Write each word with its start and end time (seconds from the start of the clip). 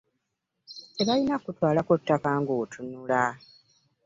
Tebalina 0.95 1.35
kutwalako 1.43 1.93
ttaka 2.01 2.29
nga 2.39 2.53
otunula. 2.61 3.23